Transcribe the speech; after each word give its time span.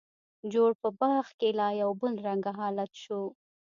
جوړ 0.53 0.71
په 0.81 0.89
باغ 0.99 1.25
کې 1.39 1.49
لا 1.59 1.67
یو 1.81 1.91
بل 2.01 2.13
رنګه 2.27 2.51
حالت 2.59 2.91
شو. 3.03 3.21